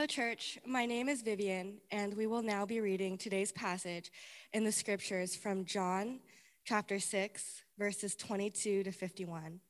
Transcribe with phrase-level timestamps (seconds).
[0.00, 0.58] Hello, church.
[0.66, 4.10] My name is Vivian, and we will now be reading today's passage
[4.52, 6.18] in the scriptures from John
[6.64, 9.60] chapter 6, verses 22 to 51.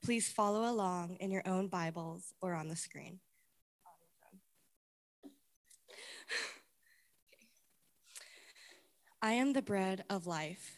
[0.00, 3.18] Please follow along in your own Bibles or on the screen.
[9.20, 10.76] I am the bread of life.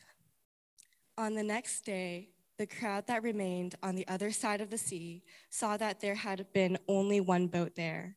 [1.19, 5.23] On the next day, the crowd that remained on the other side of the sea
[5.51, 8.17] saw that there had been only one boat there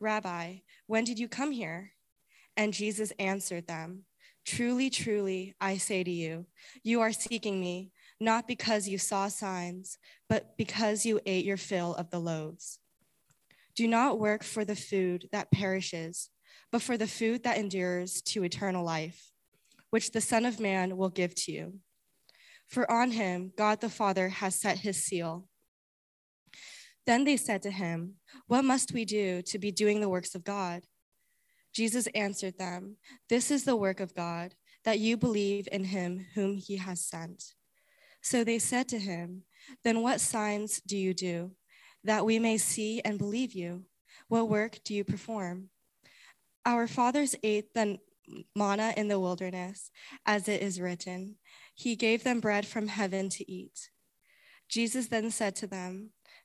[0.00, 1.92] Rabbi, when did you come here?
[2.56, 4.04] And Jesus answered them,
[4.46, 6.46] Truly, truly, I say to you,
[6.82, 11.94] you are seeking me, not because you saw signs, but because you ate your fill
[11.94, 12.78] of the loaves.
[13.76, 16.30] Do not work for the food that perishes,
[16.72, 19.30] but for the food that endures to eternal life,
[19.90, 21.74] which the Son of Man will give to you.
[22.66, 25.48] For on him God the Father has set his seal.
[27.06, 30.44] Then they said to him, What must we do to be doing the works of
[30.44, 30.82] God?
[31.72, 32.96] Jesus answered them,
[33.28, 37.54] This is the work of God, that you believe in him whom he has sent.
[38.22, 39.44] So they said to him,
[39.84, 41.52] Then what signs do you do,
[42.04, 43.84] that we may see and believe you?
[44.28, 45.70] What work do you perform?
[46.66, 47.98] Our fathers ate the
[48.54, 49.90] manna in the wilderness,
[50.26, 51.36] as it is written,
[51.74, 53.90] He gave them bread from heaven to eat.
[54.68, 56.10] Jesus then said to them,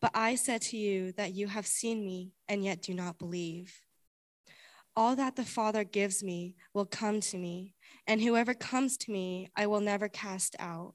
[0.00, 3.80] But I said to you that you have seen me and yet do not believe.
[4.94, 7.74] All that the Father gives me will come to me,
[8.06, 10.94] and whoever comes to me, I will never cast out.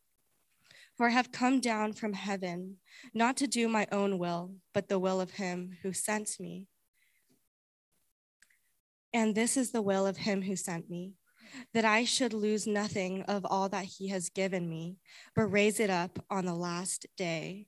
[0.95, 2.77] For I have come down from heaven,
[3.13, 6.67] not to do my own will, but the will of him who sent me.
[9.13, 11.13] And this is the will of him who sent me,
[11.73, 14.97] that I should lose nothing of all that he has given me,
[15.35, 17.67] but raise it up on the last day.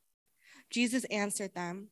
[0.71, 1.89] Jesus answered them,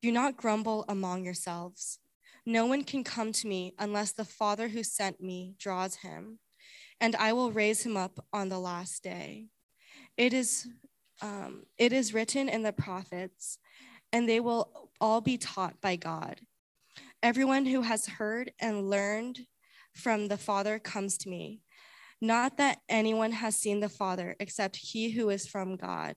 [0.00, 1.98] Do not grumble among yourselves.
[2.46, 6.38] No one can come to me unless the Father who sent me draws him,
[7.00, 9.48] and I will raise him up on the last day.
[10.16, 10.68] It is,
[11.20, 13.58] um, it is written in the prophets,
[14.12, 16.40] and they will all be taught by God.
[17.22, 19.40] Everyone who has heard and learned
[19.94, 21.60] from the Father comes to me.
[22.20, 26.16] Not that anyone has seen the Father except he who is from God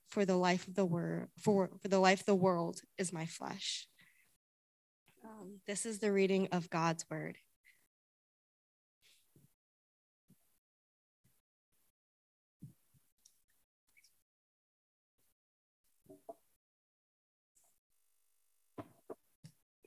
[0.11, 3.25] for the life of the world for, for the life of the world is my
[3.25, 3.87] flesh.
[5.23, 7.37] Um, this is the reading of God's word.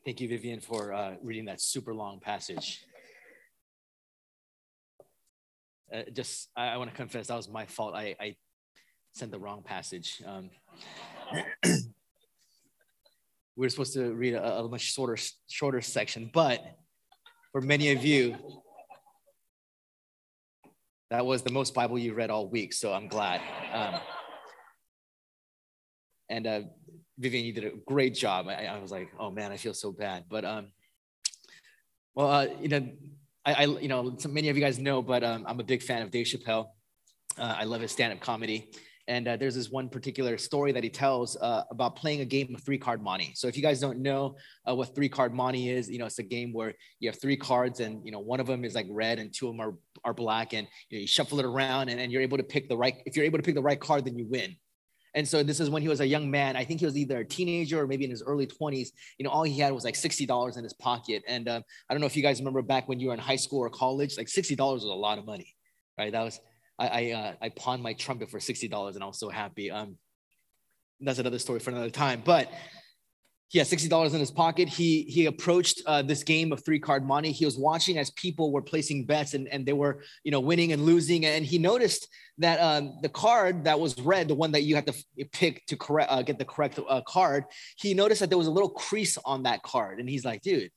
[0.04, 2.84] Thank you, Vivian, for uh, reading that super long passage.
[5.92, 7.94] Uh, just, I, I want to confess that was my fault.
[7.94, 8.36] I, I
[9.14, 10.22] sent the wrong passage.
[10.26, 10.50] Um,
[13.56, 15.16] we are supposed to read a, a, much shorter,
[15.48, 16.60] shorter section, but
[17.52, 18.36] for many of you,
[21.14, 23.40] That was the most Bible you read all week, so I'm glad.
[23.72, 24.00] Um,
[26.28, 26.60] and uh,
[27.18, 28.48] Vivian, you did a great job.
[28.48, 30.24] I, I, was like, oh man, I feel so bad.
[30.28, 30.72] But um,
[32.16, 32.88] well, uh, you know,
[33.44, 36.02] I, I, you know, many of you guys know, but um, I'm a big fan
[36.02, 36.66] of Dave Chappelle.
[37.38, 38.70] Uh, I love his stand-up comedy.
[39.06, 42.54] And uh, there's this one particular story that he tells uh, about playing a game
[42.54, 43.32] of three card monte.
[43.34, 44.36] So if you guys don't know
[44.68, 47.36] uh, what three card monte is, you know, it's a game where you have three
[47.36, 49.74] cards and, you know, one of them is like red and two of them are,
[50.04, 52.68] are black and you, know, you shuffle it around and, and you're able to pick
[52.68, 54.56] the right, if you're able to pick the right card, then you win.
[55.14, 56.56] And so this is when he was a young man.
[56.56, 58.88] I think he was either a teenager or maybe in his early 20s.
[59.18, 61.22] You know, all he had was like $60 in his pocket.
[61.28, 63.36] And uh, I don't know if you guys remember back when you were in high
[63.36, 65.54] school or college, like $60 was a lot of money,
[65.96, 66.10] right?
[66.10, 66.40] That was
[66.78, 69.70] I I, uh, I pawned my trumpet for sixty dollars, and I was so happy.
[69.70, 69.96] Um,
[71.00, 72.22] that's another story for another time.
[72.24, 72.50] But
[73.48, 74.68] he had sixty dollars in his pocket.
[74.68, 77.30] He he approached uh, this game of three card monte.
[77.30, 80.72] He was watching as people were placing bets, and and they were you know winning
[80.72, 81.24] and losing.
[81.26, 84.86] And he noticed that um, the card that was red, the one that you had
[84.86, 84.94] to
[85.32, 87.44] pick to correct uh, get the correct uh, card,
[87.76, 90.70] he noticed that there was a little crease on that card, and he's like, dude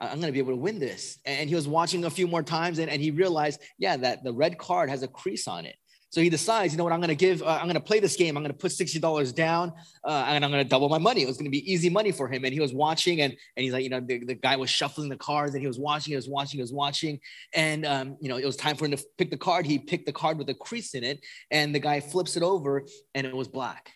[0.00, 1.18] I'm going to be able to win this.
[1.24, 4.32] And he was watching a few more times and, and he realized, yeah, that the
[4.32, 5.76] red card has a crease on it.
[6.10, 8.00] So he decides, you know what, I'm going to give, uh, I'm going to play
[8.00, 8.36] this game.
[8.36, 9.72] I'm going to put $60 down
[10.04, 11.22] uh, and I'm going to double my money.
[11.22, 12.44] It was going to be easy money for him.
[12.44, 15.10] And he was watching and, and he's like, you know, the, the guy was shuffling
[15.10, 17.20] the cards and he was watching, he was watching, he was watching.
[17.54, 19.66] And, um, you know, it was time for him to pick the card.
[19.66, 22.84] He picked the card with a crease in it and the guy flips it over
[23.14, 23.92] and it was black.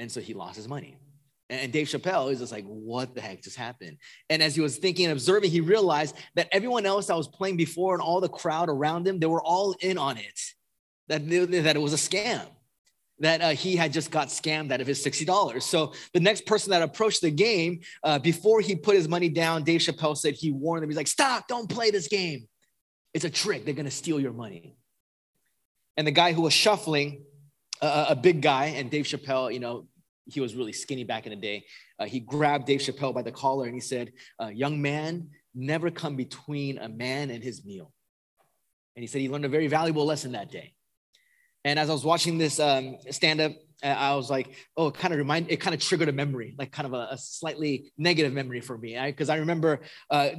[0.00, 0.98] And so he lost his money.
[1.48, 3.98] And Dave Chappelle is just like, what the heck just happened?
[4.28, 7.56] And as he was thinking and observing, he realized that everyone else that was playing
[7.56, 10.40] before and all the crowd around him, they were all in on it,
[11.06, 12.42] that, that it was a scam,
[13.20, 15.62] that uh, he had just got scammed out of his $60.
[15.62, 19.62] So the next person that approached the game, uh, before he put his money down,
[19.62, 20.90] Dave Chappelle said he warned them.
[20.90, 22.48] He's like, stop, don't play this game.
[23.14, 23.64] It's a trick.
[23.64, 24.76] They're going to steal your money.
[25.96, 27.24] And the guy who was shuffling,
[27.80, 29.86] uh, a big guy, and Dave Chappelle, you know,
[30.26, 31.64] he was really skinny back in the day.
[31.98, 35.90] Uh, he grabbed Dave Chappelle by the collar and he said, uh, Young man, never
[35.90, 37.92] come between a man and his meal.
[38.94, 40.74] And he said he learned a very valuable lesson that day.
[41.64, 43.52] And as I was watching this um, stand up,
[43.82, 46.72] I was like, oh, it kind of remind, it kind of triggered a memory, like
[46.72, 48.98] kind of a, a slightly negative memory for me.
[49.04, 49.80] Because I, I, remember
[50.10, 50.30] uh,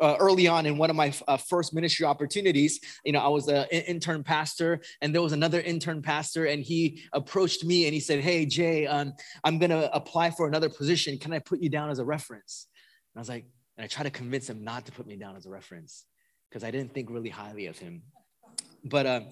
[0.00, 3.48] uh, early on in one of my uh, first ministry opportunities, you know, I was
[3.48, 8.00] an intern pastor, and there was another intern pastor, and he approached me and he
[8.00, 9.14] said, hey, Jay, um,
[9.44, 11.16] I'm going to apply for another position.
[11.18, 12.66] Can I put you down as a reference?
[13.14, 13.46] And I was like,
[13.78, 16.04] and I tried to convince him not to put me down as a reference
[16.48, 18.02] because I didn't think really highly of him.
[18.84, 19.26] But um,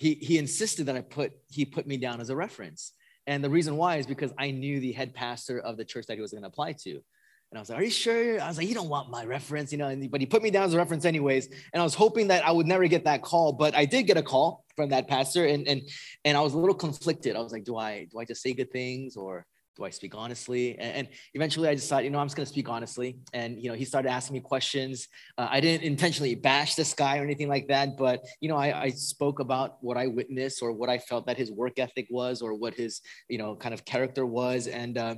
[0.00, 2.94] he, he insisted that I put, he put me down as a reference.
[3.26, 6.14] And the reason why is because I knew the head pastor of the church that
[6.14, 6.92] he was going to apply to.
[6.92, 8.40] And I was like, Are you sure?
[8.40, 10.50] I was like, You don't want my reference, you know, and, but he put me
[10.50, 11.48] down as a reference anyways.
[11.74, 14.16] And I was hoping that I would never get that call, but I did get
[14.16, 15.44] a call from that pastor.
[15.44, 15.82] And, and,
[16.24, 17.36] and I was a little conflicted.
[17.36, 19.44] I was like, Do I, do I just say good things or
[19.80, 20.78] do I speak honestly?
[20.78, 23.18] And, and eventually I decided, you know, I'm just going to speak honestly.
[23.32, 25.08] And, you know, he started asking me questions.
[25.38, 28.82] Uh, I didn't intentionally bash this guy or anything like that, but, you know, I,
[28.82, 32.42] I spoke about what I witnessed or what I felt that his work ethic was
[32.42, 34.66] or what his, you know, kind of character was.
[34.66, 35.14] And, uh,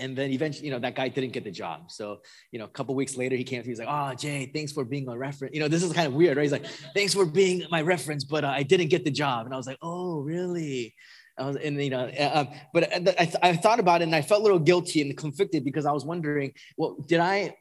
[0.00, 1.90] and then eventually, you know, that guy didn't get the job.
[1.90, 2.20] So,
[2.52, 3.72] you know, a couple weeks later, he came to me.
[3.72, 6.14] He's like, "Oh, Jay, thanks for being my reference." You know, this is kind of
[6.14, 6.44] weird, right?
[6.44, 9.52] He's like, "Thanks for being my reference, but uh, I didn't get the job." And
[9.52, 10.94] I was like, "Oh, really?"
[11.38, 14.14] I was, and you know, uh, um, but I, th- I thought about it and
[14.14, 17.56] I felt a little guilty and conflicted because I was wondering, well, did I,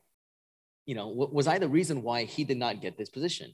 [0.86, 3.54] you know, was I the reason why he did not get this position?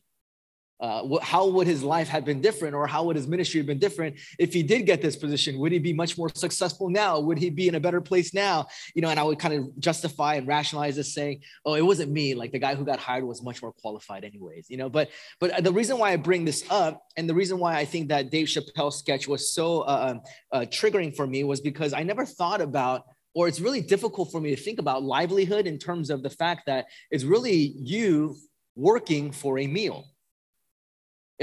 [0.84, 3.80] Uh, how would his life have been different or how would his ministry have been
[3.80, 5.58] different if he did get this position?
[5.60, 7.22] Would he be much more successful now?
[7.22, 8.68] Would he be in a better place now?
[8.94, 12.12] You know and i would kind of justify and rationalize this saying oh it wasn't
[12.12, 12.36] me.
[12.36, 14.90] Like the guy who got hired was much more qualified anyways you know?
[14.90, 15.10] But
[15.40, 18.30] but the reason why i bring this up and the reason why i think that
[18.30, 20.22] dave chappelle sketch was so uh, um,
[20.52, 23.04] uh, triggering for me was because i never thought about
[23.36, 26.66] or it's really difficult for me to think about livelihood in terms of the fact
[26.66, 28.36] that it's really you
[28.76, 30.13] working for a meal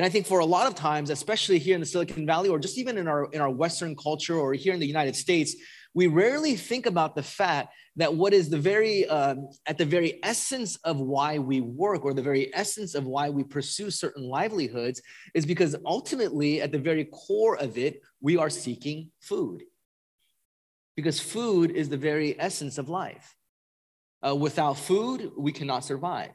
[0.00, 2.58] and I think for a lot of times, especially here in the Silicon Valley, or
[2.58, 5.54] just even in our in our Western culture, or here in the United States,
[5.92, 10.18] we rarely think about the fact that what is the very um, at the very
[10.22, 15.02] essence of why we work, or the very essence of why we pursue certain livelihoods,
[15.34, 19.64] is because ultimately, at the very core of it, we are seeking food.
[20.96, 23.36] Because food is the very essence of life.
[24.26, 26.32] Uh, without food, we cannot survive.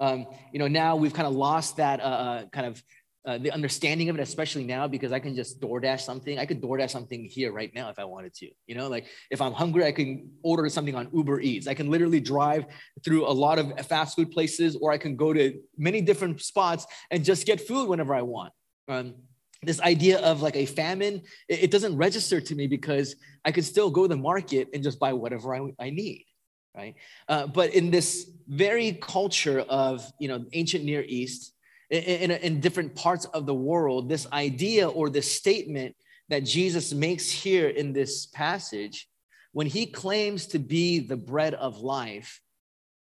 [0.00, 2.82] Um, you know, now we've kind of lost that uh, uh, kind of
[3.26, 6.38] uh, the understanding of it, especially now, because I can just DoorDash something.
[6.38, 8.50] I could DoorDash something here right now if I wanted to.
[8.66, 11.66] You know, like if I'm hungry, I can order something on Uber Eats.
[11.66, 12.66] I can literally drive
[13.02, 16.86] through a lot of fast food places, or I can go to many different spots
[17.10, 18.52] and just get food whenever I want.
[18.88, 19.14] Um,
[19.62, 23.64] this idea of like a famine, it, it, doesn't register to me because I could
[23.64, 26.26] still go to the market and just buy whatever I, I need,
[26.74, 26.94] right?
[27.28, 31.52] Uh, but in this very culture of you know ancient Near East
[31.90, 35.94] in, in, in different parts of the world, this idea or this statement
[36.28, 39.08] that Jesus makes here in this passage,
[39.52, 42.40] when he claims to be the bread of life,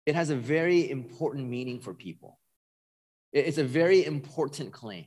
[0.05, 2.39] it has a very important meaning for people.
[3.33, 5.05] It's a very important claim.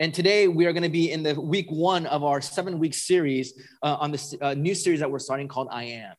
[0.00, 2.94] And today we are going to be in the week one of our seven week
[2.94, 6.14] series uh, on this uh, new series that we're starting called I Am.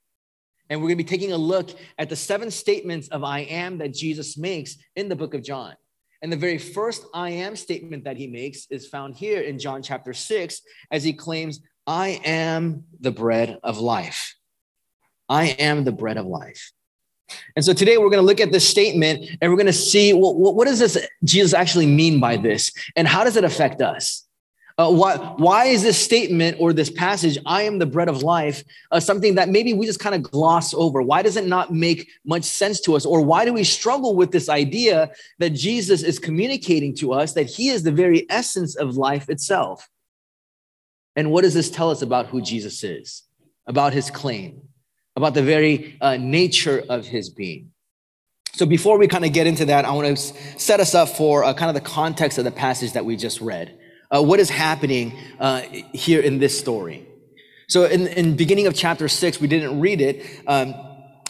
[0.70, 3.78] And we're going to be taking a look at the seven statements of I am
[3.80, 5.76] that Jesus makes in the book of John.
[6.22, 9.84] And the very first I am statement that he makes is found here in John
[9.84, 14.36] chapter 6 as he claims, I am the bread of life.
[15.30, 16.72] I am the bread of life.
[17.56, 20.14] And so today we're going to look at this statement and we're going to see
[20.14, 24.25] what, what does this Jesus actually mean by this and how does it affect us?
[24.78, 28.62] Uh, why, why is this statement or this passage, I am the bread of life,
[28.92, 31.02] uh, something that maybe we just kind of gloss over?
[31.02, 33.06] Why does it not make much sense to us?
[33.06, 37.46] Or why do we struggle with this idea that Jesus is communicating to us that
[37.46, 39.88] he is the very essence of life itself?
[41.16, 43.24] And what does this tell us about who Jesus is,
[43.68, 44.62] about his claim,
[45.16, 47.72] about the very uh, nature of his being?
[48.52, 51.46] So before we kind of get into that, I want to set us up for
[51.46, 53.80] uh, kind of the context of the passage that we just read
[54.16, 55.62] uh, what is happening uh,
[55.94, 57.06] here in this story.
[57.68, 60.74] So, in, in beginning of chapter six, we didn't read it, um,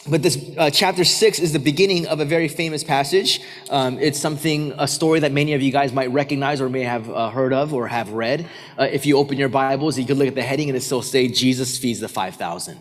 [0.08, 3.40] but this uh, chapter six is the beginning of a very famous passage.
[3.70, 7.10] Um, it's something, a story that many of you guys might recognize or may have
[7.10, 8.46] uh, heard of or have read.
[8.78, 11.02] Uh, if you open your Bibles, you could look at the heading and it still
[11.02, 12.78] say Jesus feeds the five thousand.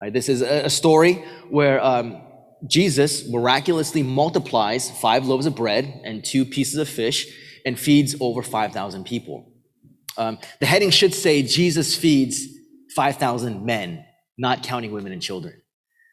[0.00, 2.22] Right, this is a, a story where um,
[2.66, 7.26] Jesus miraculously multiplies five loaves of bread and two pieces of fish
[7.64, 9.52] and feeds over 5,000 people.
[10.16, 12.46] Um, the heading should say Jesus feeds
[12.94, 14.04] 5,000 men,
[14.38, 15.60] not counting women and children.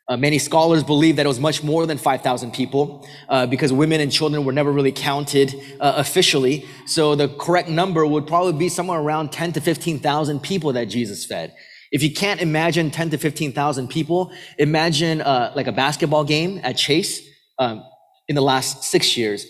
[0.08, 4.01] Uh, many scholars believe that it was much more than 5,000 people uh, because women
[4.01, 6.65] and children were never really counted uh, officially.
[6.86, 11.25] So the correct number would probably be somewhere around 10 to 15,000 people that Jesus
[11.25, 11.55] fed.
[11.91, 16.77] If you can't imagine 10 to 15,000 people, imagine uh, like a basketball game at
[16.77, 17.22] Chase.
[17.60, 17.84] Um,
[18.28, 19.46] in the last six years.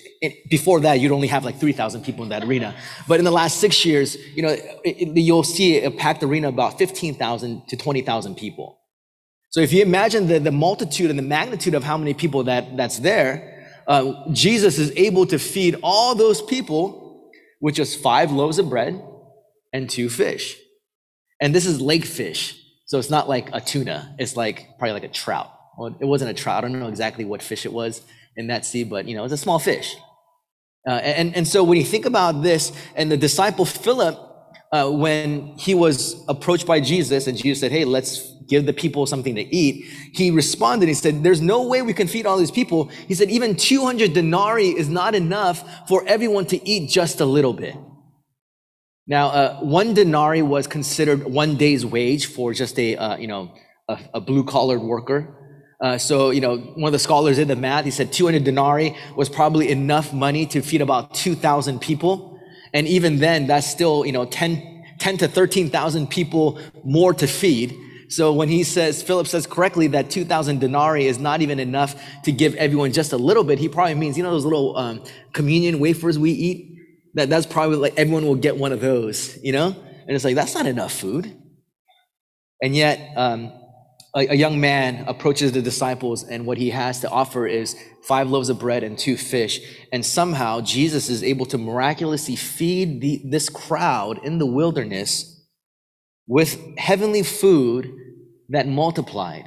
[0.49, 2.75] before that, you'd only have like 3,000 people in that arena.
[3.07, 6.49] But in the last six years, you know, it, it, you'll see a packed arena
[6.49, 8.79] about 15,000 to 20,000 people.
[9.49, 12.77] So if you imagine the, the multitude and the magnitude of how many people that,
[12.77, 18.57] that's there, uh, Jesus is able to feed all those people with just five loaves
[18.59, 18.99] of bread
[19.73, 20.57] and two fish.
[21.41, 22.57] And this is lake fish.
[22.85, 24.15] So it's not like a tuna.
[24.17, 25.51] It's like probably like a trout.
[25.77, 26.63] Well, it wasn't a trout.
[26.63, 28.01] I don't know exactly what fish it was
[28.37, 29.95] in that sea, but you know, it's a small fish.
[30.87, 34.17] Uh, and, and so when you think about this, and the disciple Philip,
[34.71, 39.05] uh, when he was approached by Jesus, and Jesus said, Hey, let's give the people
[39.05, 42.51] something to eat, he responded, He said, There's no way we can feed all these
[42.51, 42.85] people.
[43.07, 47.53] He said, Even 200 denarii is not enough for everyone to eat just a little
[47.53, 47.75] bit.
[49.07, 53.53] Now, uh, one denarii was considered one day's wage for just a, uh, you know,
[53.89, 55.40] a, a blue collared worker.
[55.81, 57.85] Uh, so, you know, one of the scholars did the math.
[57.85, 62.39] He said 200 denarii was probably enough money to feed about 2,000 people.
[62.73, 67.75] And even then, that's still, you know, 10, 10 to 13,000 people more to feed.
[68.09, 72.31] So when he says, Philip says correctly that 2,000 denarii is not even enough to
[72.31, 75.79] give everyone just a little bit, he probably means, you know, those little um, communion
[75.79, 76.77] wafers we eat?
[77.15, 79.67] That, that's probably like everyone will get one of those, you know?
[79.67, 81.35] And it's like, that's not enough food.
[82.61, 83.51] And yet, um,
[84.15, 88.29] a, a young man approaches the disciples, and what he has to offer is five
[88.29, 89.61] loaves of bread and two fish.
[89.91, 95.45] And somehow Jesus is able to miraculously feed the, this crowd in the wilderness
[96.27, 97.91] with heavenly food
[98.49, 99.45] that multiplied,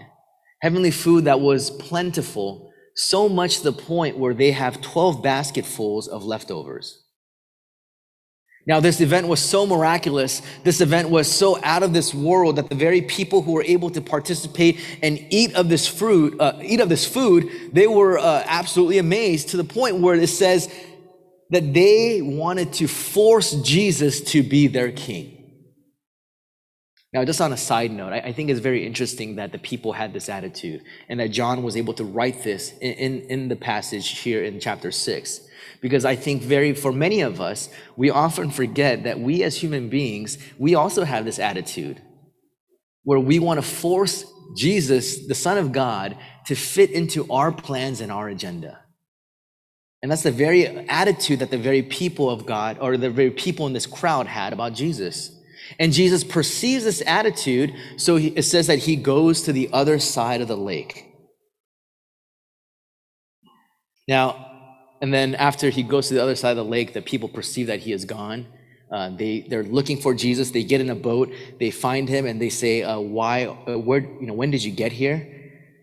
[0.61, 6.25] heavenly food that was plentiful, so much the point where they have 12 basketfuls of
[6.25, 7.04] leftovers.
[8.67, 10.41] Now, this event was so miraculous.
[10.63, 13.91] This event was so out of this world that the very people who were able
[13.91, 18.43] to participate and eat of this fruit, uh, eat of this food, they were uh,
[18.47, 20.73] absolutely amazed to the point where it says
[21.51, 25.33] that they wanted to force Jesus to be their king.
[27.13, 29.93] Now, just on a side note, I, I think it's very interesting that the people
[29.93, 33.57] had this attitude and that John was able to write this in, in, in the
[33.57, 35.43] passage here in chapter six.
[35.85, 39.91] Because I think very, for many of us, we often forget that we as human
[39.91, 42.01] beings, we also have this attitude
[43.03, 44.25] where we want to force
[44.57, 48.81] Jesus, the Son of God, to fit into our plans and our agenda.
[50.01, 53.67] And that's the very attitude that the very people of God or the very people
[53.67, 55.39] in this crowd had about Jesus.
[55.79, 59.99] And Jesus perceives this attitude, so he, it says that he goes to the other
[59.99, 61.11] side of the lake.
[64.09, 64.53] Now,
[65.01, 67.67] and then after he goes to the other side of the lake, the people perceive
[67.67, 68.47] that he is gone.
[68.93, 70.51] Uh, they they're looking for Jesus.
[70.51, 71.33] They get in a boat.
[71.59, 73.47] They find him, and they say, uh, "Why?
[73.47, 74.01] Uh, where?
[74.01, 75.27] You know, when did you get here?"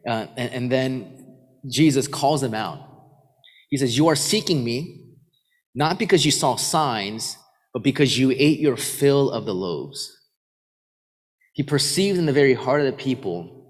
[0.07, 1.35] Uh, and, and then
[1.67, 2.79] Jesus calls them out.
[3.69, 5.15] He says, "You are seeking me,
[5.75, 7.37] not because you saw signs,
[7.73, 10.17] but because you ate your fill of the loaves."
[11.53, 13.61] He perceived in the very heart of the people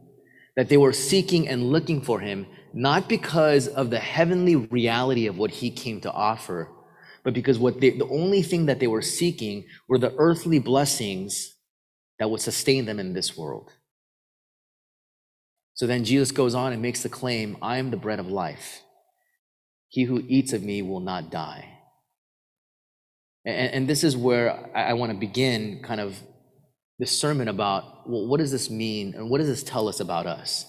[0.55, 5.37] that they were seeking and looking for him, not because of the heavenly reality of
[5.37, 6.69] what he came to offer
[7.23, 11.55] but because what they, the only thing that they were seeking were the earthly blessings
[12.19, 13.71] that would sustain them in this world.
[15.73, 18.81] So then Jesus goes on and makes the claim I am the bread of life.
[19.89, 21.79] He who eats of me will not die.
[23.45, 26.19] And, and this is where I, I want to begin kind of
[26.99, 30.27] this sermon about well, what does this mean and what does this tell us about
[30.27, 30.65] us?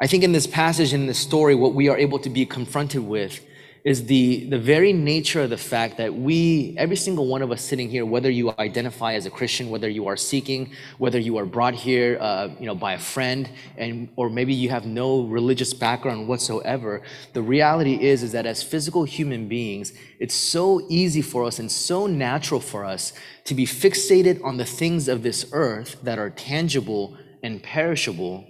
[0.00, 3.00] I think in this passage, in this story, what we are able to be confronted
[3.00, 3.44] with
[3.82, 7.62] is the, the very nature of the fact that we, every single one of us
[7.62, 11.46] sitting here, whether you identify as a Christian, whether you are seeking, whether you are
[11.46, 15.74] brought here, uh, you know, by a friend, and or maybe you have no religious
[15.74, 17.02] background whatsoever,
[17.32, 21.72] the reality is is that as physical human beings, it's so easy for us and
[21.72, 23.12] so natural for us
[23.44, 28.46] to be fixated on the things of this earth that are tangible and perishable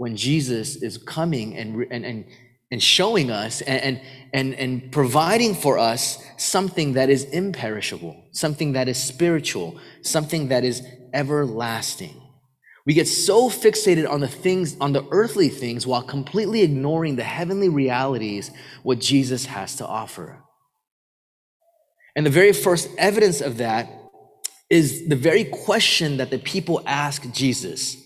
[0.00, 2.24] when Jesus is coming and, and, and
[2.72, 4.00] and showing us and,
[4.32, 10.64] and, and providing for us something that is imperishable, something that is spiritual, something that
[10.64, 12.14] is everlasting.
[12.86, 17.24] We get so fixated on the things, on the earthly things, while completely ignoring the
[17.24, 18.52] heavenly realities,
[18.84, 20.38] what Jesus has to offer.
[22.14, 23.90] And the very first evidence of that
[24.70, 27.96] is the very question that the people ask Jesus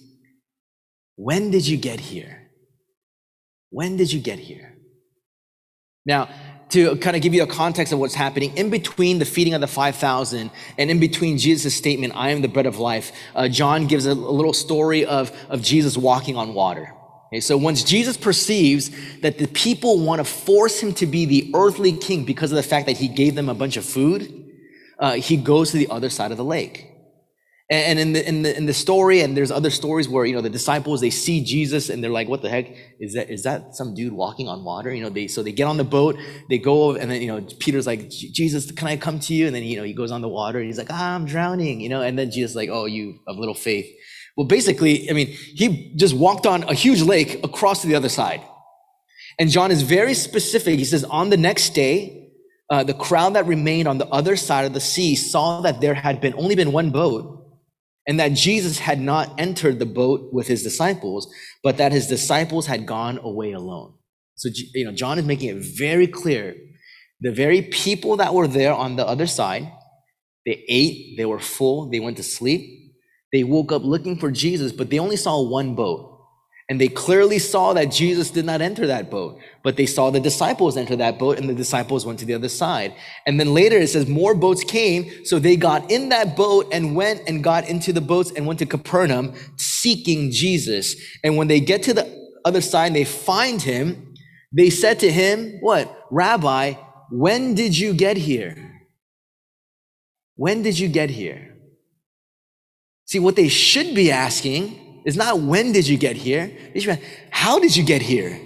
[1.16, 2.50] When did you get here?
[3.70, 4.76] When did you get here?
[6.06, 6.28] Now,
[6.70, 9.60] to kind of give you a context of what's happening in between the feeding of
[9.60, 13.86] the 5,000 and in between Jesus' statement, I am the bread of life, uh, John
[13.86, 16.92] gives a, a, little story of, of Jesus walking on water.
[17.28, 21.52] Okay, so once Jesus perceives that the people want to force him to be the
[21.54, 24.50] earthly king because of the fact that he gave them a bunch of food,
[24.98, 26.93] uh, he goes to the other side of the lake.
[27.70, 30.42] And in the, in the, in the story, and there's other stories where, you know,
[30.42, 32.76] the disciples, they see Jesus and they're like, what the heck?
[33.00, 34.92] Is that, is that some dude walking on water?
[34.92, 36.18] You know, they, so they get on the boat,
[36.50, 39.46] they go, and then, you know, Peter's like, Jesus, can I come to you?
[39.46, 41.80] And then, you know, he goes on the water and he's like, ah, I'm drowning,
[41.80, 43.90] you know, and then Jesus like, oh, you of little faith.
[44.36, 48.10] Well, basically, I mean, he just walked on a huge lake across to the other
[48.10, 48.42] side.
[49.38, 50.78] And John is very specific.
[50.78, 52.30] He says, on the next day,
[52.68, 55.94] uh, the crowd that remained on the other side of the sea saw that there
[55.94, 57.40] had been only been one boat
[58.06, 62.66] and that Jesus had not entered the boat with his disciples, but that his disciples
[62.66, 63.94] had gone away alone.
[64.36, 66.54] So, you know, John is making it very clear.
[67.20, 69.70] The very people that were there on the other side,
[70.44, 72.92] they ate, they were full, they went to sleep.
[73.32, 76.13] They woke up looking for Jesus, but they only saw one boat.
[76.68, 80.20] And they clearly saw that Jesus did not enter that boat, but they saw the
[80.20, 82.94] disciples enter that boat and the disciples went to the other side.
[83.26, 85.26] And then later it says more boats came.
[85.26, 88.60] So they got in that boat and went and got into the boats and went
[88.60, 90.96] to Capernaum seeking Jesus.
[91.22, 94.14] And when they get to the other side, they find him.
[94.50, 96.06] They said to him, what?
[96.10, 96.74] Rabbi,
[97.10, 98.56] when did you get here?
[100.36, 101.56] When did you get here?
[103.04, 106.50] See, what they should be asking it's not when did you get here?
[107.30, 108.40] How did you get here?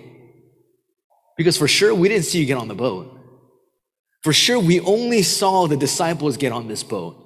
[1.36, 3.14] Because for sure, we didn't see you get on the boat.
[4.22, 7.16] For sure, we only saw the disciples get on this boat.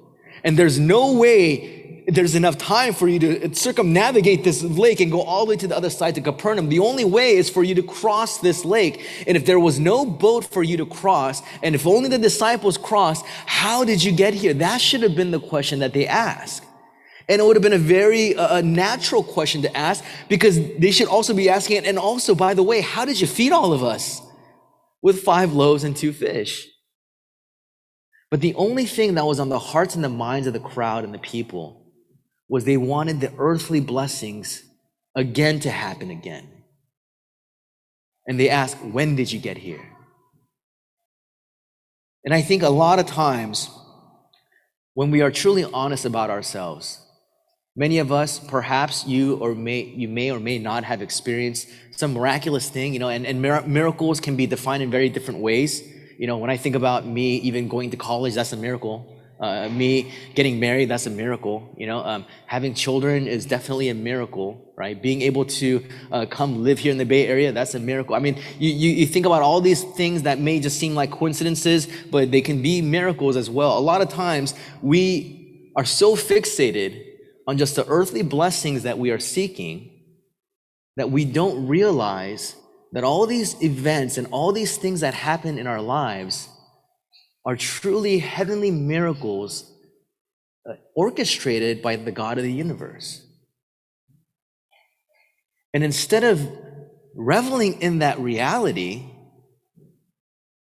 [0.43, 5.21] And there's no way there's enough time for you to circumnavigate this lake and go
[5.21, 6.69] all the way to the other side to Capernaum.
[6.69, 9.07] The only way is for you to cross this lake.
[9.25, 12.77] And if there was no boat for you to cross, and if only the disciples
[12.77, 14.53] crossed, how did you get here?
[14.53, 16.65] That should have been the question that they asked.
[17.29, 21.07] And it would have been a very uh, natural question to ask because they should
[21.07, 21.85] also be asking it.
[21.85, 24.21] And also, by the way, how did you feed all of us
[25.01, 26.67] with five loaves and two fish?
[28.29, 31.03] But the only thing that was on the hearts and the minds of the crowd
[31.03, 31.85] and the people
[32.49, 34.63] was they wanted the earthly blessings
[35.15, 36.49] again to happen again.
[38.27, 39.85] And they ask, When did you get here?
[42.25, 43.69] And I think a lot of times,
[44.93, 47.02] when we are truly honest about ourselves,
[47.75, 52.13] many of us, perhaps you or may you may or may not have experienced some
[52.13, 55.83] miraculous thing, you know, and, and miracles can be defined in very different ways.
[56.17, 59.09] You know, when I think about me even going to college, that's a miracle.
[59.39, 61.73] Uh, me getting married, that's a miracle.
[61.77, 65.01] You know, um, having children is definitely a miracle, right?
[65.01, 68.15] Being able to uh, come live here in the Bay Area, that's a miracle.
[68.15, 71.11] I mean, you, you, you think about all these things that may just seem like
[71.11, 73.77] coincidences, but they can be miracles as well.
[73.77, 77.12] A lot of times we are so fixated
[77.47, 79.93] on just the earthly blessings that we are seeking
[80.95, 82.55] that we don't realize
[82.91, 86.47] that all these events and all these things that happen in our lives
[87.45, 89.71] are truly heavenly miracles
[90.69, 93.25] uh, orchestrated by the God of the universe.
[95.73, 96.47] And instead of
[97.15, 99.03] reveling in that reality,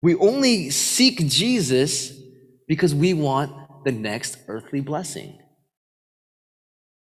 [0.00, 2.12] we only seek Jesus
[2.68, 5.41] because we want the next earthly blessing.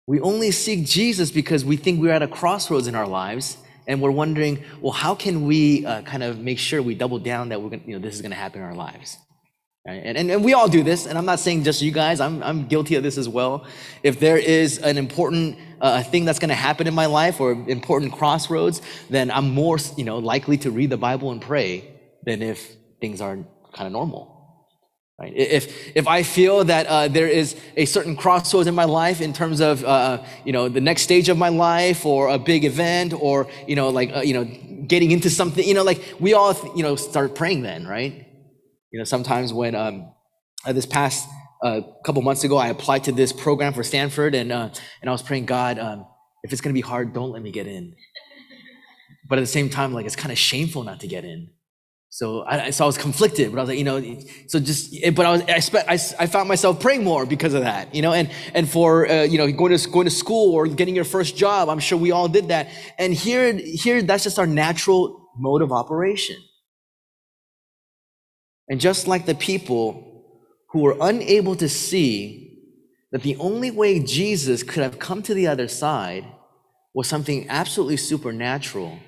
[0.08, 4.02] We only seek Jesus because we think we're at a crossroads in our lives and
[4.02, 7.62] we're wondering, well, how can we uh, kind of make sure we double down that
[7.62, 9.18] we're gonna, you know, this is going to happen in our lives?
[9.86, 10.02] Right?
[10.04, 12.44] And, and, and, we all do this, and I'm not saying just you guys, I'm,
[12.44, 13.66] I'm guilty of this as well.
[14.04, 17.54] If there is an important uh, thing that's going to happen in my life or
[17.54, 21.90] important crossroads, then I'm more you know, likely to read the Bible and pray
[22.24, 23.40] than if things are
[23.74, 24.31] kind of normal.
[25.22, 25.34] Right?
[25.36, 29.34] If, if I feel that uh, there is a certain crossroads in my life in
[29.34, 33.14] terms of uh, you know, the next stage of my life or a big event
[33.14, 34.46] or you know, like, uh, you know,
[34.88, 38.26] getting into something, you know, like we all you know, start praying then, right?
[38.92, 40.12] You know, sometimes when um,
[40.66, 41.30] uh, this past
[41.62, 44.70] uh, couple months ago, I applied to this program for Stanford, and uh,
[45.02, 46.08] and I was praying, God, um,
[46.42, 47.94] if it's gonna be hard, don't let me get in.
[49.30, 51.52] But at the same time, like it's kind of shameful not to get in.
[52.14, 55.26] So I, so I was conflicted, but I was like, you know, so just, but
[55.26, 58.12] I was, I, spe- I, I found myself praying more because of that, you know,
[58.12, 61.38] and, and for, uh, you know, going to, going to school or getting your first
[61.38, 62.68] job, I'm sure we all did that.
[62.98, 66.36] And here, here, that's just our natural mode of operation.
[68.68, 70.26] And just like the people
[70.72, 72.60] who were unable to see
[73.14, 76.26] that the only way Jesus could have come to the other side
[76.94, 79.00] was something absolutely supernatural.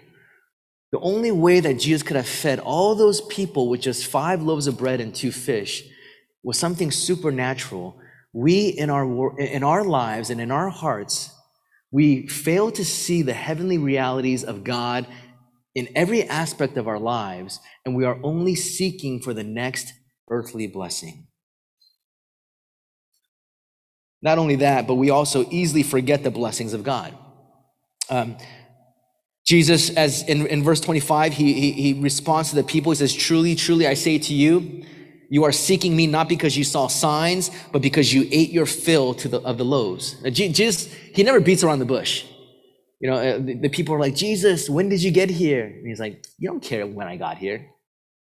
[0.93, 4.67] The only way that Jesus could have fed all those people with just five loaves
[4.67, 5.84] of bread and two fish
[6.43, 7.99] was something supernatural.
[8.32, 11.34] We, in our, in our lives and in our hearts,
[11.89, 15.08] we fail to see the heavenly realities of God
[15.73, 19.93] in every aspect of our lives, and we are only seeking for the next
[20.29, 21.25] earthly blessing.
[24.21, 27.17] Not only that, but we also easily forget the blessings of God.
[28.12, 28.38] Um,
[29.45, 32.91] Jesus, as in, in verse 25, he, he, he responds to the people.
[32.91, 34.86] He says, Truly, truly, I say to you,
[35.29, 39.13] you are seeking me not because you saw signs, but because you ate your fill
[39.13, 40.21] the, of the loaves.
[40.21, 42.25] Now, Jesus, he never beats around the bush.
[42.99, 45.65] You know, uh, the, the people are like, Jesus, when did you get here?
[45.65, 47.67] And he's like, You don't care when I got here.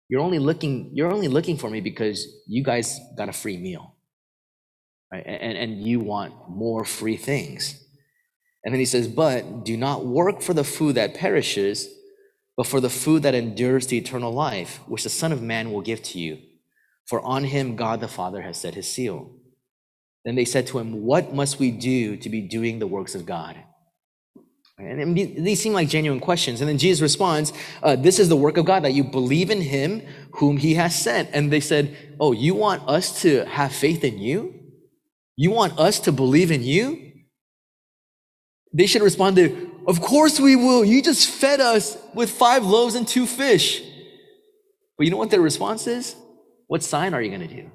[0.08, 3.96] You're only looking, you're only looking for me because you guys got a free meal.
[5.12, 5.24] Right?
[5.26, 7.83] And, and you want more free things.
[8.64, 11.88] And then he says, But do not work for the food that perishes,
[12.56, 15.82] but for the food that endures to eternal life, which the Son of Man will
[15.82, 16.38] give to you.
[17.06, 19.30] For on him God the Father has set his seal.
[20.24, 23.26] Then they said to him, What must we do to be doing the works of
[23.26, 23.56] God?
[24.76, 26.60] And these seem like genuine questions.
[26.60, 29.60] And then Jesus responds, uh, This is the work of God, that you believe in
[29.60, 31.30] him whom he has sent.
[31.32, 34.54] And they said, Oh, you want us to have faith in you?
[35.36, 37.12] You want us to believe in you?
[38.74, 40.84] They should respond to, Of course we will.
[40.84, 43.82] You just fed us with five loaves and two fish.
[44.98, 46.16] But you know what their response is?
[46.66, 47.70] What sign are you going to do?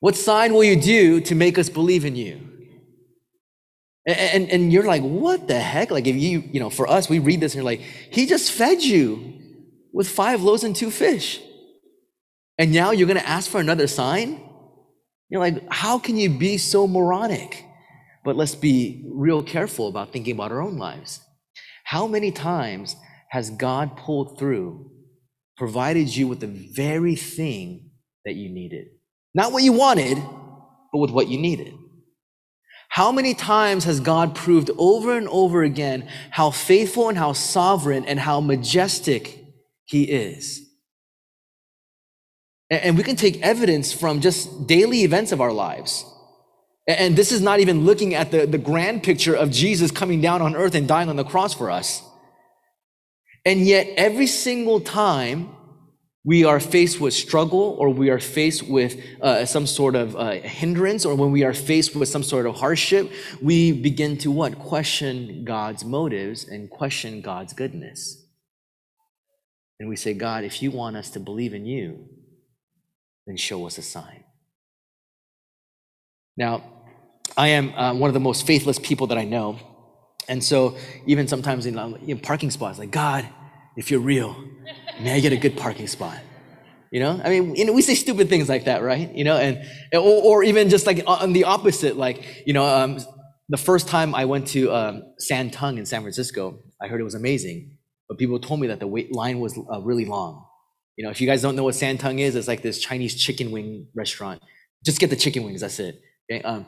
[0.00, 2.40] What sign will you do to make us believe in you?
[4.06, 5.90] And, and, and you're like, what the heck?
[5.90, 8.52] Like, if you, you know, for us, we read this and you're like, he just
[8.52, 9.34] fed you
[9.92, 11.40] with five loaves and two fish.
[12.58, 14.40] And now you're going to ask for another sign?
[15.28, 17.65] You're like, how can you be so moronic?
[18.26, 21.20] But let's be real careful about thinking about our own lives.
[21.84, 22.96] How many times
[23.30, 24.90] has God pulled through,
[25.56, 27.92] provided you with the very thing
[28.24, 28.88] that you needed?
[29.32, 30.18] Not what you wanted,
[30.92, 31.72] but with what you needed.
[32.88, 38.04] How many times has God proved over and over again how faithful and how sovereign
[38.06, 39.38] and how majestic
[39.84, 40.68] He is?
[42.70, 46.04] And we can take evidence from just daily events of our lives.
[46.86, 50.40] And this is not even looking at the, the grand picture of Jesus coming down
[50.40, 52.02] on earth and dying on the cross for us.
[53.44, 55.54] And yet, every single time
[56.24, 60.32] we are faced with struggle or we are faced with uh, some sort of uh,
[60.32, 64.58] hindrance or when we are faced with some sort of hardship, we begin to what?
[64.58, 68.24] Question God's motives and question God's goodness.
[69.78, 72.08] And we say, God, if you want us to believe in you,
[73.26, 74.24] then show us a sign.
[76.36, 76.75] Now,
[77.36, 79.58] I am uh, one of the most faithless people that I know.
[80.28, 83.28] And so, even sometimes in, um, in parking spots, like, God,
[83.76, 84.36] if you're real,
[85.00, 86.18] may I get a good parking spot?
[86.90, 89.12] You know, I mean, you know, we say stupid things like that, right?
[89.14, 89.58] You know, and
[89.92, 92.98] or, or even just like on the opposite, like you know, um,
[93.48, 97.04] the first time I went to um, San Tung in San Francisco, I heard it
[97.04, 97.76] was amazing,
[98.08, 100.46] but people told me that the wait line was uh, really long.
[100.96, 103.14] You know, if you guys don't know what San Tung is, it's like this Chinese
[103.14, 104.42] chicken wing restaurant.
[104.84, 105.60] Just get the chicken wings.
[105.60, 106.00] That's it.
[106.30, 106.42] Okay?
[106.42, 106.66] Um,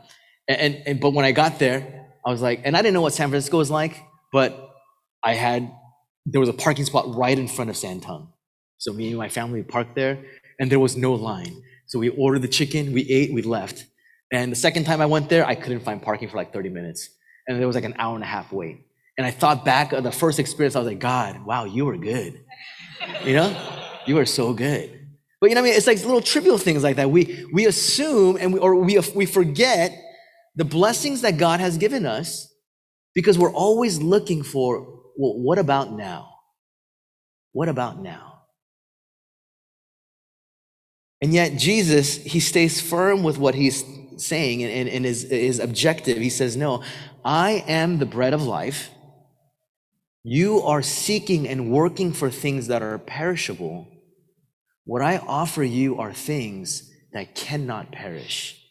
[0.49, 3.13] and, and, but when I got there, I was like, and I didn't know what
[3.13, 4.71] San Francisco was like, but
[5.23, 5.71] I had
[6.27, 8.33] there was a parking spot right in front of San Tung.
[8.79, 10.19] So me and my family parked there,
[10.59, 11.63] and there was no line.
[11.87, 13.87] So we ordered the chicken, we ate, we left.
[14.31, 17.09] And the second time I went there, I couldn't find parking for like 30 minutes.
[17.47, 18.85] And there was like an hour and a half wait.
[19.17, 21.97] And I thought back of the first experience, I was like, God, wow, you were
[21.97, 22.41] good.
[23.25, 23.79] You know?
[24.07, 25.07] You were so good.
[25.41, 25.75] But you know I mean?
[25.75, 27.11] It's like little trivial things like that.
[27.11, 29.93] We we assume and we, or we we forget
[30.59, 32.53] the blessings that God has given us
[33.15, 34.81] because we're always looking for,
[35.17, 36.31] well, what about now?
[37.53, 38.41] What about now?
[41.23, 43.85] And yet, Jesus, he stays firm with what he's
[44.17, 46.19] saying and, and, his objective.
[46.19, 46.83] He says, No,
[47.25, 48.91] I am the bread of life.
[50.25, 53.89] You are seeking and working for things that are perishable.
[54.85, 58.68] What I offer you are things that cannot perish.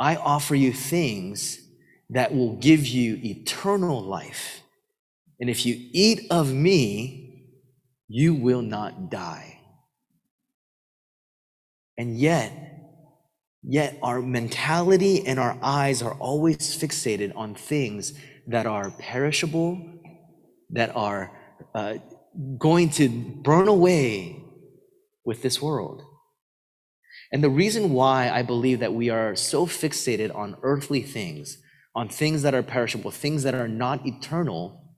[0.00, 1.60] I offer you things
[2.08, 4.62] that will give you eternal life.
[5.38, 7.54] And if you eat of me,
[8.08, 9.60] you will not die.
[11.98, 12.52] And yet,
[13.62, 18.14] yet our mentality and our eyes are always fixated on things
[18.46, 20.00] that are perishable,
[20.70, 21.30] that are
[21.74, 21.96] uh,
[22.58, 24.42] going to burn away
[25.24, 26.02] with this world.
[27.32, 31.58] And the reason why I believe that we are so fixated on earthly things,
[31.94, 34.96] on things that are perishable, things that are not eternal,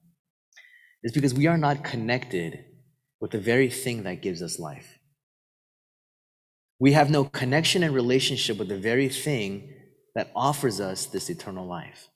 [1.03, 2.65] is because we are not connected
[3.21, 4.99] with the very thing that gives us life.
[6.79, 9.73] We have no connection and relationship with the very thing
[10.15, 12.09] that offers us this eternal life.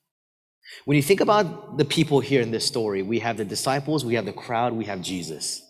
[0.85, 4.15] When you think about the people here in this story, we have the disciples, we
[4.15, 5.61] have the crowd, we have Jesus.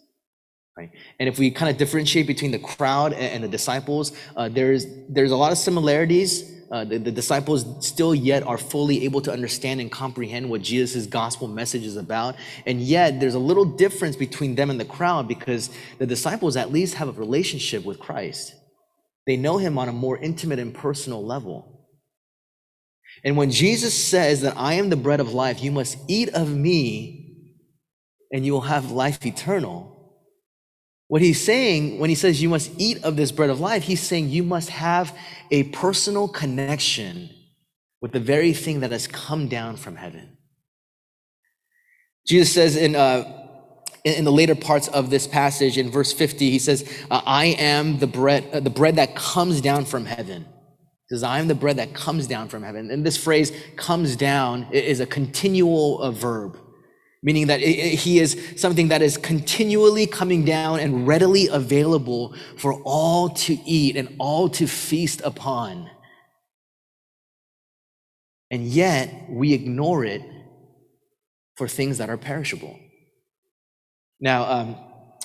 [0.77, 4.85] And if we kind of differentiate between the crowd and, and the disciples, uh, there's
[5.09, 6.53] there's a lot of similarities.
[6.69, 11.05] Uh, the, the, disciples still yet are fully able to understand and comprehend what Jesus'
[11.05, 12.35] gospel message is about.
[12.65, 16.69] And yet there's a little difference between them and the crowd because the disciples at
[16.69, 18.53] least have a relationship with Christ.
[19.25, 21.87] They know him on a more intimate and personal level.
[23.23, 26.53] And when Jesus says that I am the bread of life, you must eat of
[26.53, 27.17] me
[28.31, 29.96] and you will have life eternal
[31.07, 34.01] what he's saying when he says you must eat of this bread of life, he's
[34.01, 35.17] saying you must have
[35.51, 37.29] a personal connection
[38.01, 40.37] with the very thing that has come down from heaven.
[42.25, 43.45] Jesus says in, uh,
[44.03, 47.99] in the later parts of this passage, in verse 50, he says, uh, I am
[47.99, 50.43] the bread, uh, the bread that comes down from heaven.
[50.43, 52.91] He says, I am the bread that comes down from heaven.
[52.91, 56.59] And this phrase, comes down, is a continual uh, verb
[57.23, 63.29] meaning that he is something that is continually coming down and readily available for all
[63.29, 65.89] to eat and all to feast upon.
[68.51, 70.21] And yet we ignore it
[71.55, 72.79] for things that are perishable.
[74.19, 74.75] Now, um,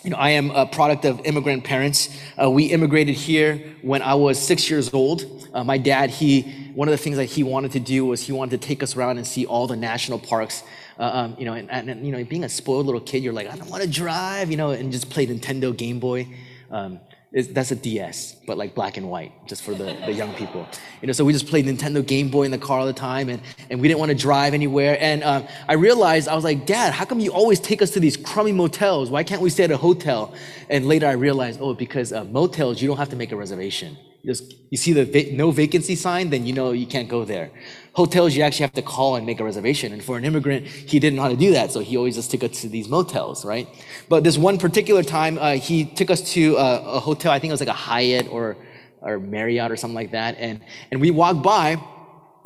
[0.02, 2.08] you know, I am a product of immigrant parents.
[2.42, 5.24] Uh, we immigrated here when I was six years old.
[5.54, 6.42] Uh, my dad, he,
[6.74, 8.96] one of the things that he wanted to do was he wanted to take us
[8.96, 10.64] around and see all the national parks
[11.04, 13.56] um, you know, and, and, you know, being a spoiled little kid, you're like, I
[13.56, 16.28] don't want to drive, you know, and just play Nintendo Game Boy.
[16.70, 17.00] Um,
[17.32, 20.66] that's a DS, but like black and white, just for the, the young people.
[21.00, 23.30] You know, so we just played Nintendo Game Boy in the car all the time,
[23.30, 24.98] and, and we didn't want to drive anywhere.
[25.00, 28.00] And um, I realized, I was like, Dad, how come you always take us to
[28.00, 29.10] these crummy motels?
[29.10, 30.34] Why can't we stay at a hotel?
[30.68, 33.96] And later I realized, oh, because uh, motels, you don't have to make a reservation.
[34.22, 37.24] You, just, you see the va- no vacancy sign, then you know you can't go
[37.24, 37.50] there.
[37.94, 39.92] Hotels, you actually have to call and make a reservation.
[39.92, 41.72] And for an immigrant, he didn't know how to do that.
[41.72, 43.68] So he always just took us to these motels, right?
[44.08, 47.32] But this one particular time, uh, he took us to a, a, hotel.
[47.32, 48.56] I think it was like a Hyatt or,
[49.02, 50.36] or Marriott or something like that.
[50.38, 51.82] And, and we walked by.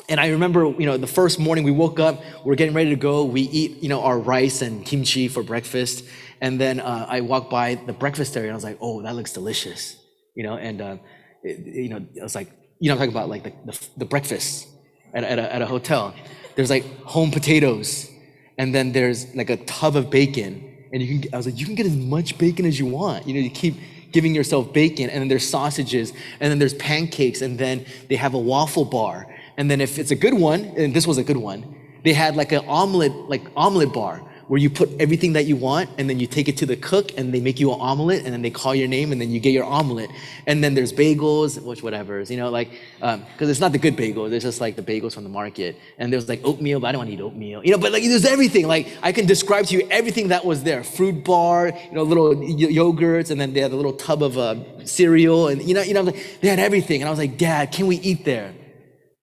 [0.09, 2.97] And I remember, you know, the first morning we woke up, we're getting ready to
[2.97, 3.25] go.
[3.25, 6.05] We eat, you know, our rice and kimchi for breakfast.
[6.41, 9.15] And then uh, I walked by the breakfast area and I was like, oh, that
[9.15, 9.97] looks delicious,
[10.35, 10.57] you know.
[10.57, 10.97] And uh,
[11.45, 14.05] it, you know, I was like, you know, I'm talking about like the, the, the
[14.05, 14.69] breakfast
[15.17, 16.15] at, at, a, at a hotel.
[16.55, 18.11] There's like home potatoes,
[18.59, 20.63] and then there's like a tub of bacon.
[20.93, 23.27] And you can, I was like, you can get as much bacon as you want.
[23.27, 23.77] You know, you keep
[24.13, 28.35] giving yourself bacon, and then there's sausages, and then there's pancakes, and then they have
[28.35, 29.27] a waffle bar.
[29.57, 31.75] And then if it's a good one, and this was a good one,
[32.05, 35.91] they had like an omelet, like omelet bar where you put everything that you want
[35.99, 38.33] and then you take it to the cook and they make you an omelet and
[38.33, 40.09] then they call your name and then you get your omelet.
[40.47, 43.97] And then there's bagels, which whatever, you know, like, because um, it's not the good
[43.97, 45.79] bagels, it's just like the bagels from the market.
[45.99, 48.05] And there's like oatmeal, but I don't want to eat oatmeal, you know, but like
[48.05, 48.69] there's everything.
[48.69, 52.35] Like I can describe to you everything that was there fruit bar, you know, little
[52.37, 55.95] yogurts, and then they had a little tub of uh, cereal, and you know, you
[55.95, 57.03] know, they had everything.
[57.03, 58.55] And I was like, Dad, can we eat there?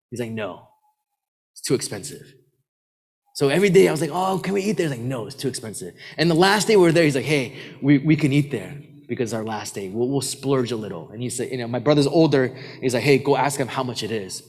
[0.10, 0.68] He's like, No,
[1.54, 2.34] it's too expensive.
[3.34, 4.88] So every day I was like, oh, can we eat there?
[4.88, 5.96] He's like, no, it's too expensive.
[6.18, 8.78] And the last day we were there, he's like, hey, we, we can eat there
[9.08, 9.90] because our last day.
[9.90, 11.10] We'll, we'll splurge a little.
[11.10, 12.56] And he said, you know, my brother's older.
[12.80, 14.44] He's like, hey, go ask him how much it is.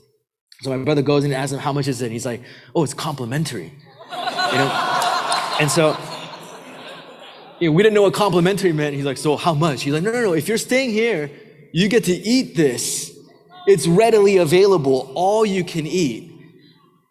[0.61, 2.07] So my brother goes and asks him how much is it.
[2.07, 2.43] And he's like,
[2.75, 3.73] oh, it's complimentary.
[4.11, 5.57] You know?
[5.61, 5.97] And so
[7.59, 8.95] you know, we didn't know what complimentary meant.
[8.95, 9.83] He's like, so how much?
[9.83, 10.33] He's like, no, no, no.
[10.35, 11.31] If you're staying here,
[11.73, 13.17] you get to eat this.
[13.67, 15.11] It's readily available.
[15.15, 16.34] All you can eat.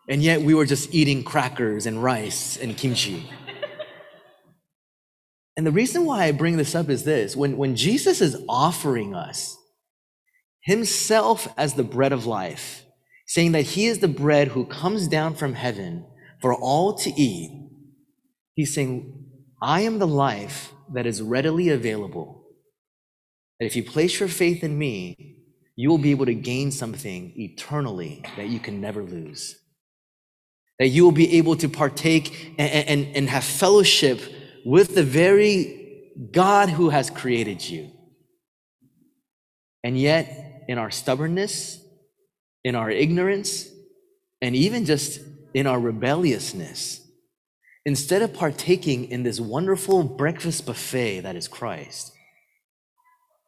[0.10, 3.30] And yet we were just eating crackers and rice and kimchi.
[5.56, 9.16] and the reason why I bring this up is this when, when Jesus is offering
[9.16, 9.58] us
[10.62, 12.84] himself as the bread of life,
[13.28, 16.06] saying that he is the bread who comes down from heaven
[16.42, 17.70] for all to eat,
[18.56, 19.26] he's saying,
[19.62, 22.46] I am the life that is readily available.
[23.60, 25.38] That if you place your faith in me,
[25.78, 29.63] you will be able to gain something eternally that you can never lose
[30.84, 34.20] that you will be able to partake and, and, and have fellowship
[34.66, 37.90] with the very God who has created you.
[39.82, 41.82] And yet, in our stubbornness,
[42.66, 43.70] in our ignorance,
[44.42, 45.22] and even just
[45.54, 47.00] in our rebelliousness,
[47.86, 52.12] instead of partaking in this wonderful breakfast buffet that is Christ,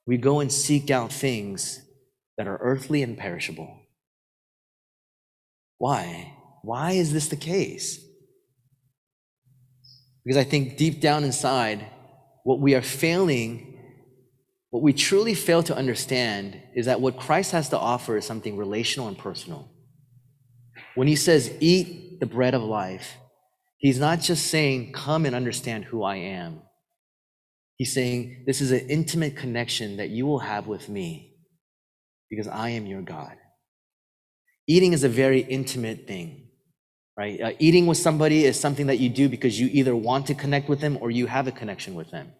[0.08, 1.82] we go and seek out things
[2.38, 3.78] that are earthly and perishable.
[5.80, 6.35] Why?
[6.66, 8.04] Why is this the case?
[10.24, 11.86] Because I think deep down inside,
[12.44, 13.80] what we are failing,
[14.72, 18.58] what we truly fail to understand is that what Christ has to offer is something
[18.58, 19.72] relational and personal.
[20.96, 23.14] When he says, eat the bread of life,
[23.78, 26.62] he's not just saying, come and understand who I am.
[27.78, 31.36] He's saying, this is an intimate connection that you will have with me
[32.28, 33.38] because I am your God.
[34.68, 36.45] Eating is a very intimate thing
[37.18, 37.42] right?
[37.42, 40.68] Uh, eating with somebody is something that you do because you either want to connect
[40.70, 42.32] with them or you have a connection with them.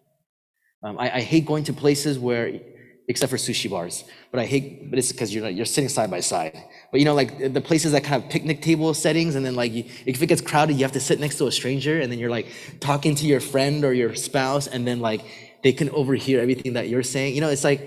[0.82, 2.60] Um, I, I, hate going to places where,
[3.08, 6.20] except for sushi bars, but I hate, but it's because you're you're sitting side by
[6.20, 6.62] side.
[6.92, 9.72] But you know, like the places that kind of picnic table settings, and then like
[9.72, 12.18] you, if it gets crowded, you have to sit next to a stranger, and then
[12.18, 12.46] you're like
[12.78, 15.22] talking to your friend or your spouse, and then like
[15.62, 17.34] they can overhear everything that you're saying.
[17.34, 17.80] You know, it's like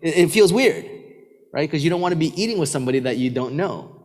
[0.00, 0.88] it, it feels weird,
[1.52, 1.68] right?
[1.68, 3.97] Because you don't want to be eating with somebody that you don't know.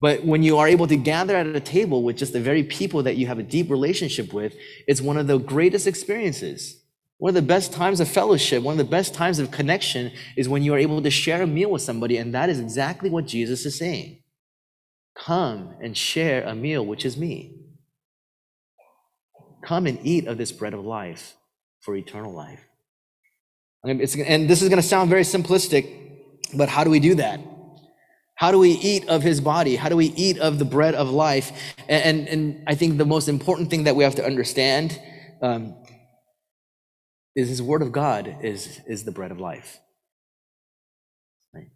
[0.00, 3.02] But when you are able to gather at a table with just the very people
[3.04, 4.54] that you have a deep relationship with,
[4.86, 6.82] it's one of the greatest experiences.
[7.18, 10.50] One of the best times of fellowship, one of the best times of connection is
[10.50, 12.18] when you are able to share a meal with somebody.
[12.18, 14.22] And that is exactly what Jesus is saying.
[15.14, 17.54] Come and share a meal, which is me.
[19.64, 21.34] Come and eat of this bread of life
[21.80, 22.60] for eternal life.
[23.82, 23.98] and
[24.50, 25.88] this is going to sound very simplistic,
[26.54, 27.40] but how do we do that?
[28.36, 29.76] How do we eat of his body?
[29.76, 31.74] How do we eat of the bread of life?
[31.88, 35.00] And, and, and I think the most important thing that we have to understand
[35.40, 35.74] um,
[37.34, 39.80] is his word of God is, is the bread of life.
[41.54, 41.70] Right?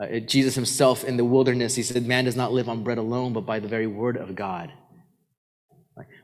[0.00, 3.32] Uh, Jesus himself in the wilderness, he said, Man does not live on bread alone,
[3.32, 4.72] but by the very word of God.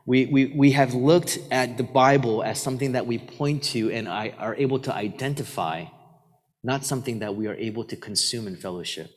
[0.07, 4.09] We, we, we have looked at the Bible as something that we point to and
[4.09, 5.87] I, are able to identify,
[6.62, 9.11] not something that we are able to consume in fellowship.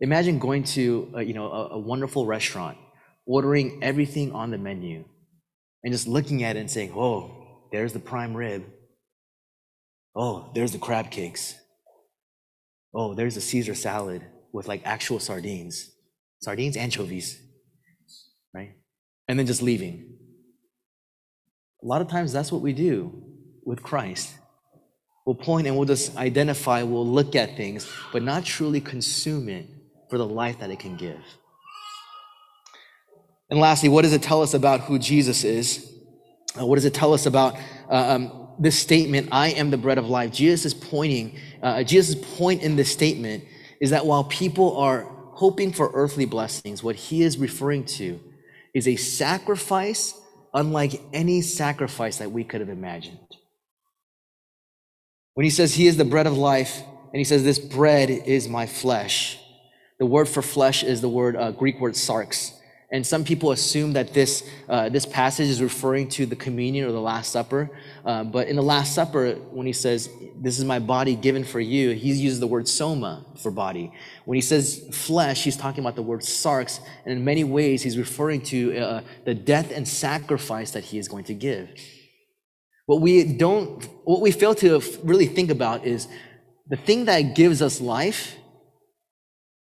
[0.00, 2.78] Imagine going to a, you know a, a wonderful restaurant,
[3.26, 5.04] ordering everything on the menu,
[5.84, 7.40] and just looking at it and saying, "Oh,
[7.72, 8.64] there's the prime rib.
[10.14, 11.54] Oh, there's the crab cakes.
[12.94, 14.22] Oh, there's a Caesar salad
[14.52, 15.90] with like actual sardines,
[16.40, 17.40] sardines, anchovies,
[18.52, 18.74] right?
[19.28, 20.16] And then just leaving.
[21.82, 23.22] A lot of times that's what we do
[23.64, 24.34] with Christ.
[25.24, 29.66] We'll point and we'll just identify, we'll look at things, but not truly consume it
[30.10, 31.20] for the life that it can give.
[33.48, 35.90] And lastly, what does it tell us about who Jesus is?
[36.58, 37.56] uh, what does it tell us about
[37.88, 40.32] uh, um, this statement, I am the bread of life?
[40.32, 43.44] Jesus is pointing, uh, Jesus' point in this statement
[43.80, 45.02] is that while people are
[45.32, 48.20] hoping for earthly blessings, what he is referring to
[48.74, 50.14] is a sacrifice
[50.52, 53.18] unlike any sacrifice that we could have imagined.
[55.34, 56.82] When he says he is the bread of life,
[57.12, 59.38] and he says, This bread is my flesh,
[60.00, 62.54] the word for flesh is the word, uh, Greek word sarx.
[62.90, 66.90] And some people assume that this, uh, this passage is referring to the communion or
[66.90, 67.70] the Last Supper.
[68.04, 71.60] Uh, but in the Last Supper, when he says, This is my body given for
[71.60, 73.92] you, he uses the word soma for body.
[74.24, 76.80] When he says flesh, he's talking about the word sarx.
[77.04, 81.08] And in many ways, he's referring to uh, the death and sacrifice that he is
[81.08, 81.68] going to give.
[82.86, 86.08] What we don't, what we fail to really think about is
[86.68, 88.36] the thing that gives us life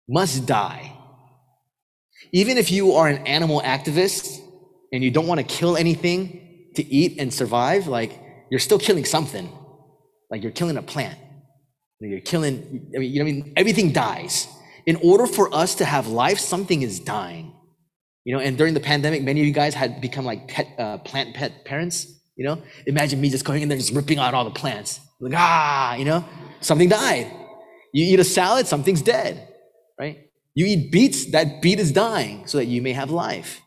[0.09, 0.93] must die.
[2.33, 4.41] Even if you are an animal activist
[4.93, 8.19] and you don't want to kill anything to eat and survive, like
[8.51, 9.49] you're still killing something.
[10.31, 11.19] Like you're killing a plant.
[12.01, 14.47] You're killing, I mean, you know, I mean, everything dies.
[14.87, 17.53] In order for us to have life, something is dying.
[18.25, 20.99] You know, and during the pandemic, many of you guys had become like pet, uh,
[20.99, 22.07] plant pet parents.
[22.37, 25.01] You know, imagine me just going in there just ripping out all the plants.
[25.19, 26.25] Like, ah, you know,
[26.61, 27.33] something died.
[27.93, 29.49] You eat a salad, something's dead,
[29.99, 30.29] right?
[30.55, 33.61] You eat beets, that beet is dying so that you may have life.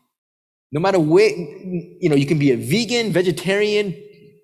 [0.70, 3.94] No matter where, you know, you can be a vegan, vegetarian,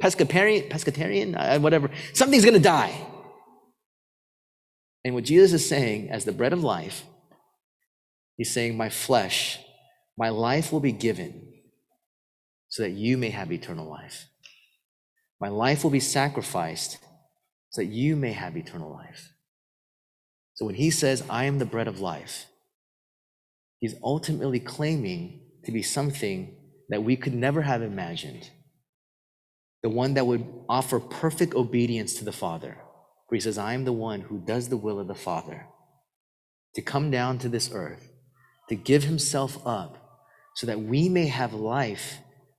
[0.03, 1.91] pescatarian, pescatarian, uh, whatever.
[2.13, 3.07] Something's going to die.
[5.05, 7.05] And what Jesus is saying as the bread of life,
[8.37, 9.59] he's saying, My flesh,
[10.17, 11.49] my life will be given
[12.69, 14.27] so that you may have eternal life.
[15.41, 16.99] My life will be sacrificed
[17.71, 19.33] so that you may have eternal life.
[20.59, 22.47] So when he says, I am the bread of life,
[23.79, 26.57] he's ultimately claiming to be something
[26.89, 28.51] that we could never have imagined.
[29.85, 32.77] The one that would offer perfect obedience to the Father.
[33.29, 35.67] For he says, I am the one who does the will of the Father.
[36.75, 38.11] To come down to this earth,
[38.69, 42.17] to give himself up, so that we may have life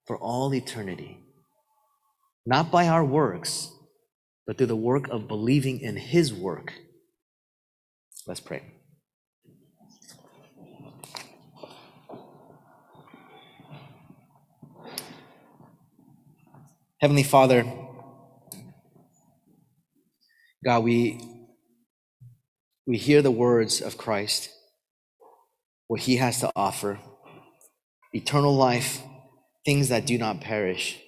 [0.08, 1.20] for all eternity.
[2.46, 3.74] Not by our works,
[4.48, 6.72] but through the work of believing in his work
[8.30, 8.62] Let's pray.
[17.02, 17.66] Heavenly Father,
[20.64, 21.20] God, we,
[22.86, 24.52] we hear the words of Christ,
[25.88, 27.00] what he has to offer
[28.14, 29.02] eternal life,
[29.66, 31.00] things that do not perish.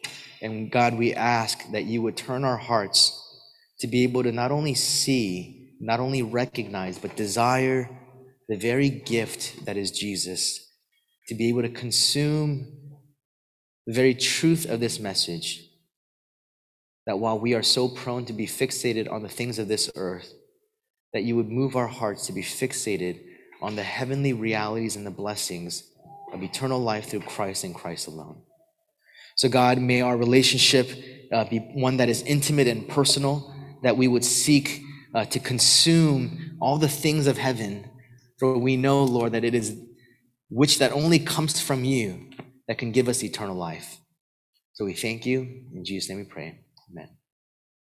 [0.41, 3.15] And God, we ask that you would turn our hearts
[3.81, 7.89] to be able to not only see, not only recognize, but desire
[8.47, 10.71] the very gift that is Jesus,
[11.27, 12.67] to be able to consume
[13.87, 15.67] the very truth of this message.
[17.07, 20.31] That while we are so prone to be fixated on the things of this earth,
[21.13, 23.19] that you would move our hearts to be fixated
[23.61, 25.83] on the heavenly realities and the blessings
[26.31, 28.43] of eternal life through Christ and Christ alone.
[29.35, 30.89] So, God, may our relationship
[31.31, 33.51] uh, be one that is intimate and personal,
[33.81, 34.83] that we would seek
[35.13, 37.89] uh, to consume all the things of heaven.
[38.39, 39.77] For we know, Lord, that it is
[40.49, 42.29] which that only comes from you
[42.67, 43.97] that can give us eternal life.
[44.73, 45.41] So we thank you.
[45.73, 46.59] In Jesus' name we pray.
[46.91, 47.09] Amen.